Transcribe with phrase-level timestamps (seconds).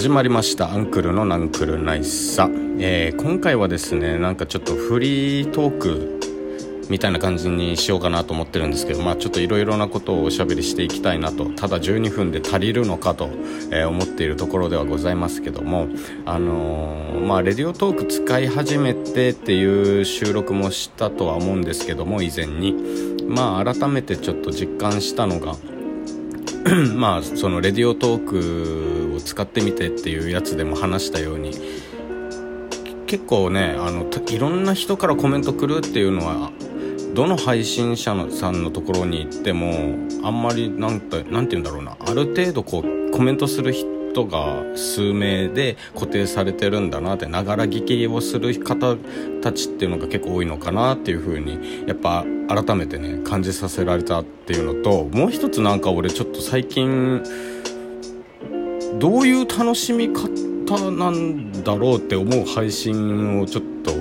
[0.00, 0.70] 始まりました。
[0.70, 6.18] アンクルのナンクルナイスさ、えー、今回はですねなんかちょっとフリートーク
[6.88, 11.50] みたいな感じにしようかなと思ってるんですけどまあちょっといろいろなことをおしゃべりしていきたいなと。
[11.50, 13.28] ただ12分で足りるのかと、
[13.72, 15.86] えー、思っているところではございますけども
[16.24, 23.10] あのー、まあレディオトーク使い始めてっていう収録もしたとは思うんですけども以前に。
[23.28, 25.54] まあ改めてちょっと実感したのが
[26.94, 31.52] まあそのレディオトークを使ってみてっていうやつでも話したように
[33.06, 36.52] 結構ねあのいろんな人からコメント来るっていうのは
[37.14, 48.96] どの配信者のさんのところに行ってもあんまりなんてなんて言うんだろうなある程度こうコメントする人が数名で固定されてるんだなってながら聞きをする方
[49.42, 57.22] たちっていうのが結構多いのかなっていう風にやっぱ改めてね感じさせられたっていうのともう一つなんか俺ちょっと最近
[58.98, 63.92] どういう楽しみ方なんだろうって思う配信をちょっと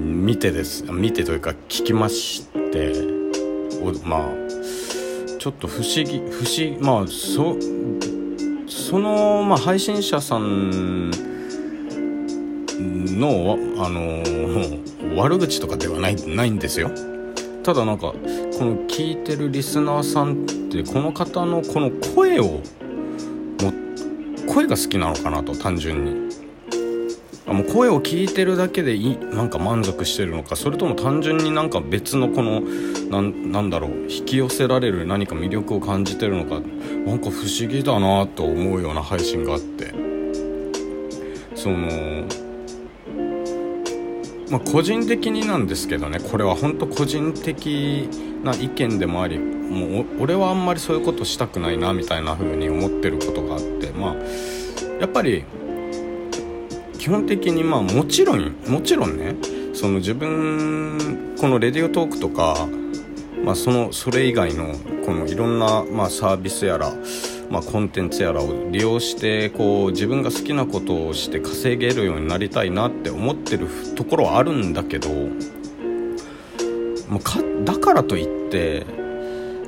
[0.00, 0.84] 見てです。
[0.90, 3.18] 見てというか聞きまして。
[4.04, 4.28] まあ
[5.38, 7.97] ちょっと不思議不思議まあそう
[8.88, 11.10] その、まあ、配信者さん
[12.80, 14.22] のあの
[15.14, 16.90] 悪口とかではないないんですよ。
[17.62, 18.16] ただなんかこ
[18.64, 22.62] の聞いてるリスナーさんってこの方のこの声をも
[24.50, 26.27] 声が好きなのかなと単純に。
[27.52, 30.54] もう声を聞いてるだけでいなんか満足してるのか。
[30.54, 36.60] それとも単純になんか別のこのなんだろう引き寄せられる何か魅力を感じてるのか。
[37.06, 39.94] なんか不思議だなと思うような配信があって。
[41.54, 42.26] その
[44.50, 46.20] まあ個人的になんですけどね。
[46.20, 48.08] これは本当個人的
[48.44, 53.90] な意見でもありもう俺はあんまりそういうことしたくないなみたいな風に思ってることがあって。
[53.90, 54.16] まあ
[55.00, 55.44] やっぱり
[57.08, 59.34] 基本的にまあもちろんもちろんね
[59.72, 62.68] その自分このレディオトークとか、
[63.42, 64.74] まあ、そのそれ以外の
[65.06, 66.92] このいろんな、まあ、サービスやら、
[67.48, 75.30] まあ、コンテンツやらを利用してこう自分が好きなことをして稼げるようになりたいなって思ってるところはあるんだけども
[77.12, 78.84] うかだからといって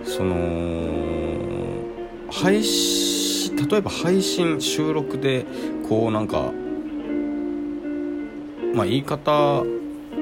[0.05, 0.37] その
[2.31, 5.47] 配信例えば配信収録で
[5.89, 6.53] こうなんか
[8.81, 9.63] まあ言い方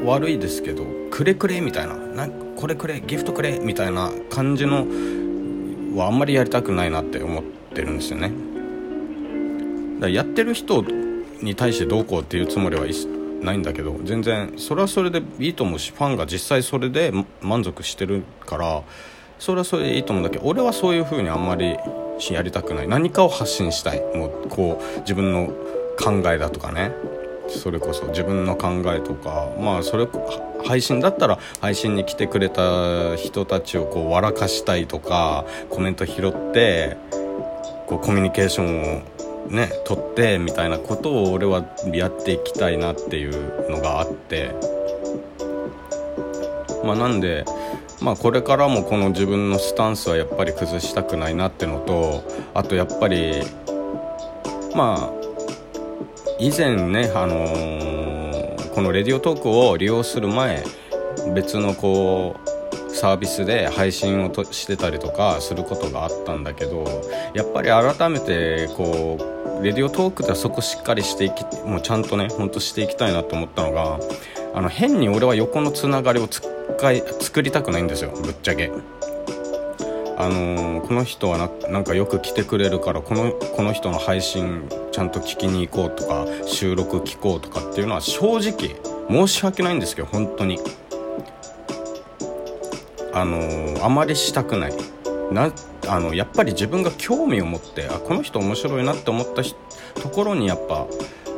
[0.04, 4.78] 悪いですけどくれくれみたいななこれくれギフトくれみたいな感じの
[5.96, 8.32] はあんまりやりたくないなって思ってるんですよね。
[10.00, 10.82] だやってる人
[11.40, 12.84] に対してどうこうっていうつもりは
[13.42, 18.82] ないんだけど全然それはそれでいいと思うしファンが実際それで満足してるから
[19.38, 21.76] それはそれでいいと思うんだけど俺はそういう風にあんまり
[22.32, 22.88] やりたくない。
[22.88, 24.00] 何かを発信したい。
[24.16, 25.52] もうこう自分の
[25.96, 26.90] 考えだとかね。
[27.48, 30.08] それこそ自分の考えとかまあそれ
[30.64, 36.96] 配信だったら配信に来てくれた人たちをこう笑かしたいとかコメント拾って
[37.86, 44.54] こうコミュニケーションをね取ってみたいなことを俺はやっていきたいなっていうのがあって。
[46.84, 47.44] まあなんで
[48.00, 53.42] まあこれからもこの自分のスタンスはやっぱり崩したくないなってのとあとやっぱり
[54.74, 55.27] まあ
[56.40, 60.64] 以前ね、あのー、このレディオトークを利用する前
[61.34, 66.84] 別のこうサービスで配信をとしてたりとかすることがあったんだけど
[67.34, 69.18] やっぱり改めてこ
[69.60, 73.98] うレディオトークではそこしっかりしていきもうちゃんとねほんとしていきたいなと思ったのが
[74.54, 78.70] あの変に俺は横のつながりを使い作りたくないんですよぶっちゃけ。
[80.20, 88.74] あのー、この人はなんかよく来てくれるからこのこの人の配信ちゃんと聞きに行こうとか収録聞こうとかっていうのは正直
[89.08, 90.58] 申し訳ないんですけど本当に。
[93.12, 94.72] あのー、あまりしたくない。
[95.30, 95.52] な
[95.86, 99.42] あのやっぱり自分が興味を持ってあこの人面白いなって思った
[100.00, 100.86] ところにやっぱ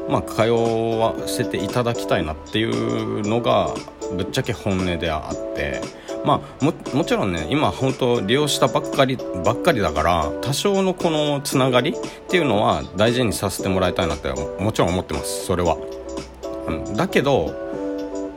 [0.09, 3.75] まあ通わせていただきたいなっていうのが
[4.17, 5.83] ぶっちゃけ本音であって。
[6.25, 11.95] まあももちろんね今本当利用したばっかりばっかりだから多少のこのつながりっ
[12.29, 14.33] ていうのは大事にさせてもらいたいなって
[14.63, 15.77] もちろん思ってますそれは、
[16.67, 17.55] うん、だけど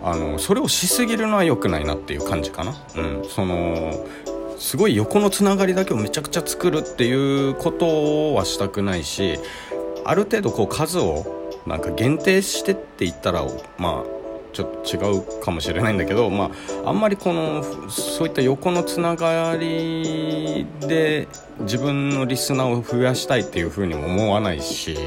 [0.04, 2.76] あのそれをしすぎるのは良くないなっていう感じかな。
[2.96, 4.06] うんその
[4.58, 9.38] すごい横のつながりだけをめちゃくちゃ作るっていうことはしたくないし
[10.06, 13.44] ある程度こう数をなんか限定してって言ったら
[13.78, 14.23] まあ
[14.54, 16.52] ちょっと違うかもしれないんだけど、ま
[16.86, 21.28] あ、あんまりこのそういった横のつながりで
[21.62, 24.98] 自分のリスナーを増やしたいっていうふうにも思わないし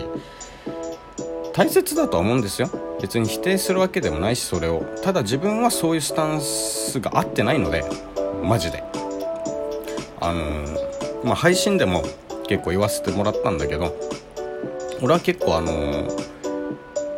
[1.55, 2.69] 大切だとは思うんですよ。
[3.01, 4.85] 別に否定するわけでもないしそれを。
[5.03, 7.83] ただ自分はそういうスタンスが合ってないので
[8.43, 8.85] マジで。
[10.21, 10.43] あの、
[11.25, 12.03] まあ配信でも
[12.47, 13.97] 結構言わせてもらったんだけど
[15.03, 16.09] 俺は結構あの、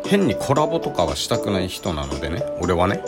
[0.09, 2.43] 変にコラボとかはしたくない人なのでね。
[2.59, 3.03] 俺はね。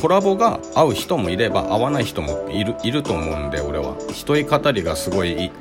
[0.00, 3.96] コラボが合う人もいれば合わない人もいるいると思うんで俺は。
[4.10, 5.52] 一人語りがすごい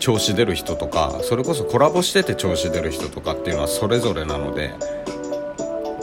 [0.00, 4.72] 調子出る人とかそれこそコラボしてて調子出る人とかっていうのはそれぞれなので、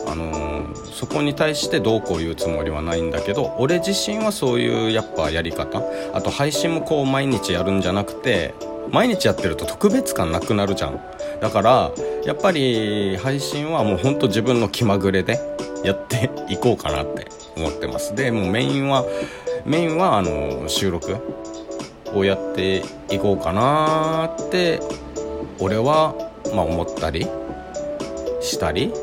[0.07, 5.81] あのー、そこに対してどうこう言うつもりはないんだけど俺自身はそういうやっぱやり方。
[6.13, 8.53] あと配信もこう毎日やるんじゃなくて
[8.91, 10.99] 毎日やってると特別感なくなるじゃん。
[11.41, 11.91] だから
[12.25, 15.39] やっぱり配信はもうほんと自分の気まぐれで
[15.83, 17.27] やっていこうかなって
[17.57, 18.15] 思ってます。
[18.15, 19.05] でもうメインは
[19.65, 21.17] メインはあの収録
[22.13, 24.79] をやっていこうかなって
[25.59, 26.15] 俺は
[26.53, 27.27] まあ思ったり
[28.41, 28.93] したり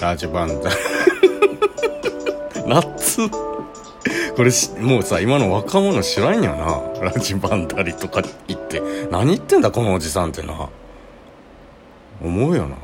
[0.00, 0.70] ラジバンダ
[2.66, 3.20] 夏
[4.36, 6.82] これしもうさ今の若者知らんよな。
[7.00, 8.80] ラジバンダリとか言って。
[9.10, 10.70] 何言ってんだこのおじさんってな
[12.22, 12.76] 思うよな。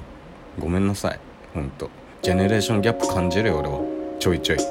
[0.58, 1.20] ごめんなさい。
[1.54, 1.90] ほんと。
[2.22, 3.80] ジェネレーションギャップ感じるよ俺は。
[4.18, 4.58] ちょいちょい。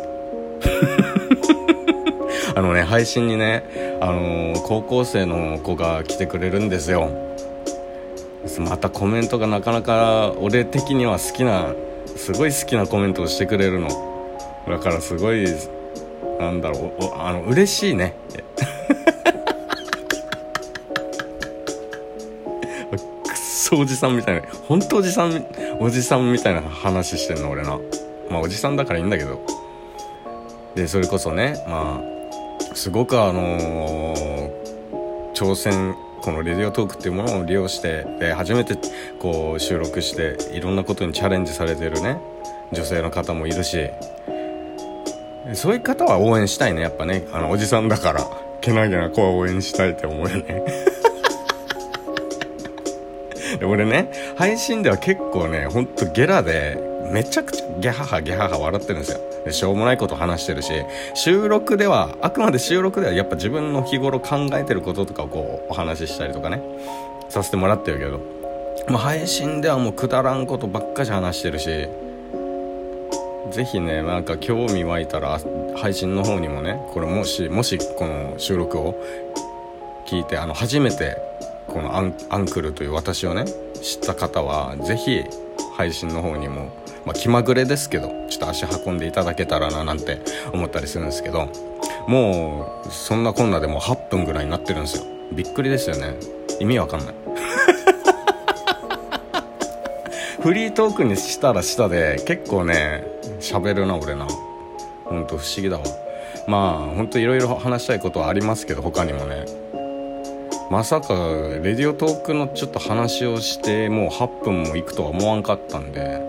[2.56, 7.10] あのね配信にね、あのー、高校生の子が来てくれるんですよ。
[8.60, 11.74] またコメントがなかなか俺的には好きな
[12.16, 13.90] すごい好きなコメントをしてくれるの。
[14.68, 15.46] だからすごい
[16.40, 18.16] なんだろうあの嬉しいね。
[23.28, 25.46] くそおじさんみたいな本当おじさん
[25.80, 27.80] おじさんみたいな話してんの俺な。
[28.30, 29.42] まあおじさんだからいいんだけど。
[30.78, 38.78] でそれこそねまあすごくあのー、挑戦このレディオトークっていうものを利用して、えー、初めて
[39.20, 42.20] こう収録していろんなことにチャレンジされてるね
[42.72, 43.90] 女性の方もいるし
[45.54, 46.82] そういう方は応援したいね。
[46.82, 47.28] やっぱね。
[47.32, 48.48] あのおじさんだから。
[48.62, 50.64] けなげな子は応援したいって思うよね。
[53.66, 56.78] 俺ね配信では結構ねほんとゲラで
[57.12, 59.20] めちゃくちゃギャハハギャハハ笑ってるんですよ。
[59.46, 60.74] でしょうもないこと話してるし
[61.14, 66.62] 収録ではあくまで収録ではやっぱ自分の日頃考えてることとかをこうお話ししたりとかね
[67.30, 68.20] させてもらってるけど、
[68.90, 71.88] まあ、配信ではもうくだらんことばっかし話してるし
[73.52, 75.40] ぜひねなんか興味湧いたら
[75.76, 78.96] 配信の方にもねこれもしもしこの収録を
[80.08, 81.18] 聞いてあの初めて
[81.68, 83.46] このアンアンクルという私をね
[83.82, 85.24] 知った方はぜひ
[85.76, 86.72] 配信の方にも
[87.08, 90.20] まあ、気まぐれですけどちょっと足運んでいただけたらななんて
[90.52, 91.50] 思ったりするんですけど
[92.06, 95.06] もうそんなこんなでもう8分ぐらいになってるんですよ。
[95.32, 96.16] びっくりですよね。
[96.60, 97.16] 意味わかんない。
[100.42, 103.06] フリートークにしたらしたで結構ね
[103.48, 104.28] 喋るな俺な。
[105.06, 105.84] ほんと不思議だわ。
[106.48, 109.46] まあほんといろいろ話したいことはありますけど他にもね。
[110.70, 116.22] まさかレディオトークのちょっと話をしてもう8分もいくとは思わんかったんで。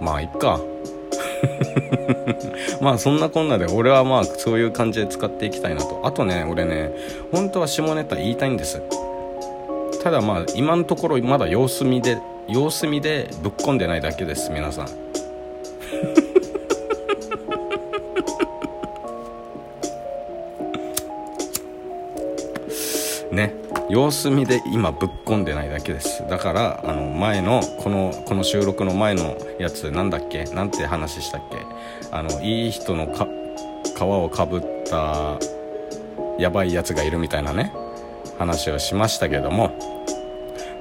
[0.00, 0.60] まあいっか。
[2.82, 6.02] まあそんなこんなで俺はまあそういう感じで使っていきたいなと。
[6.04, 6.90] あとね俺ね
[7.32, 8.82] 本当は下ネタ言いたいんです。
[10.02, 12.18] ただまあ今のところまだ様子見で
[12.48, 15.07] 様子見でぶっ込んでないだけです皆さん。
[23.88, 26.22] 様子見で今ぶっ込んでないだけです。
[26.28, 30.44] だからあの前のこのこの収録の前のやつなんだっけ？
[30.44, 31.56] なんて話したっけ？
[32.12, 33.26] あのいい人のか
[33.96, 35.38] 皮をかぶった
[36.38, 37.72] やばいやつがいるみたいなね
[38.38, 39.72] 話をしましたけども。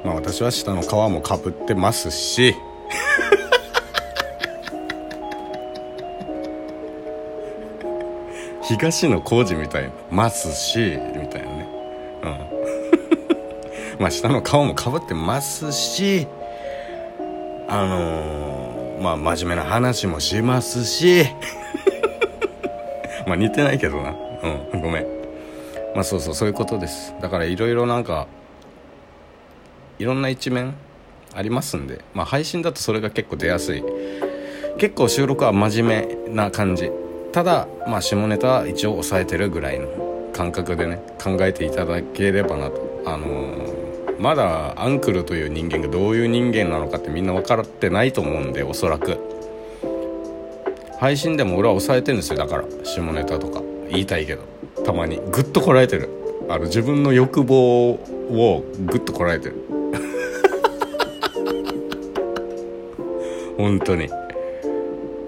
[0.04, 2.56] まあ私は下の皮もかぶってますし。
[8.64, 11.68] 東野幸治みたいますしみたいなね。
[12.24, 12.57] うん。
[14.00, 16.28] まあ下の顔もかぶってますし
[17.70, 21.26] あのー、まあ真面目な話もしますし。
[23.28, 24.16] まあ似てないけどな。
[24.72, 25.06] うんごめん。
[25.94, 27.14] まあそうそうそういうことです。
[27.22, 28.28] だからいろいろなんか
[30.00, 30.76] いろんな一面
[31.36, 32.00] ありますんで。
[32.14, 33.84] まあ配信だとそれが結構出やすい。
[34.78, 36.90] 結構収録は真面目な感じ。
[37.34, 39.90] ただまあ下ネタは一応抑えてるぐらいの
[40.32, 43.02] 感覚でね考えていただければなと。
[43.06, 43.77] あのー
[44.20, 49.20] まだアンクルという人間がどういう人間なのかってみんな分かってないと思うんでおそらく。
[51.00, 52.64] 配信でも俺は抑えてるんですよだから。
[52.84, 53.62] 下ネタとか。
[53.90, 54.42] 言いたいけど。
[54.84, 55.18] たまに。
[55.18, 56.10] グッとこらえてる。
[56.50, 59.56] あの自分の欲望をグッとこらえてる。
[63.58, 64.10] 本当に。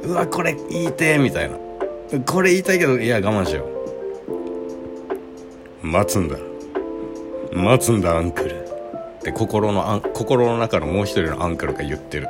[0.04, 1.58] うわこれ言いてみたいな。
[2.26, 3.66] これ言いたいけどいや我慢しよ
[5.84, 5.88] う。
[5.88, 6.38] 待つんだ。
[7.54, 8.59] 待つんだアンクル。
[9.20, 12.28] って心のアン心の中のもう一人のアンクルが言ってる。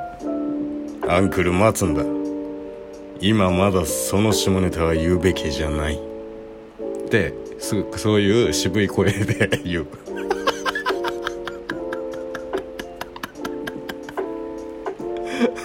[1.07, 2.03] アンクル待つんだ。
[3.21, 5.95] 今まだその下ネタは言うべきじゃない。
[5.95, 9.87] ってすそういう渋い声で言う。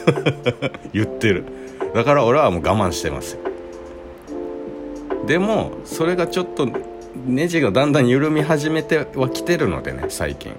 [0.93, 1.45] 言ってる。
[1.95, 3.39] だから俺はもう我慢してます
[5.27, 6.69] でもそれがちょっと
[7.25, 10.53] ネジがだんだん緩み始めてはきてるのでね最近。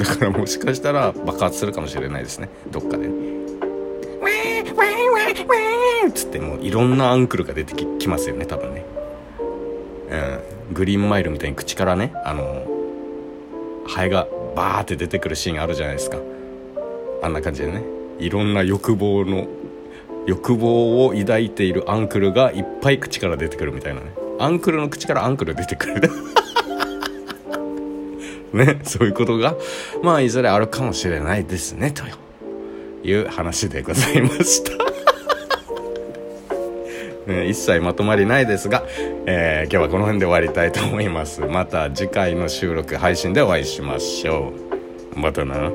[0.00, 2.48] だからもしかしたら爆発するかもしれないですね。
[2.70, 3.06] どっかで。
[3.06, 3.14] ね
[4.18, 8.84] 「わーわーわーわー」っつってもういろんなアンクルが出てきますよね多分ね。
[10.10, 10.16] う
[10.72, 10.74] ん。
[10.74, 12.64] グリーンマイルみたいに口からねあの
[13.86, 14.26] ハエが
[14.56, 16.16] バーって出てくるシーンあるじゃないですか。
[17.22, 17.82] あんな感じでね。
[18.18, 19.48] いろんな欲望の
[20.26, 24.12] 欲望を抱いているアンクルがいっぱい口から出てくるみたいなね。
[24.38, 26.10] アンクルの口からアンクル出てくる。
[28.52, 29.56] ねそういうことが
[30.02, 32.04] まあいずれあるかもしれないですねと
[33.06, 34.72] いう話でございました。
[37.26, 38.82] ね、一切まとまりないですが、
[39.26, 41.42] えー、今日はこの辺で終わりたいと思います。
[41.42, 44.52] また次回の収録配信でお会いしましょ
[45.14, 45.18] う。
[45.18, 45.70] またな。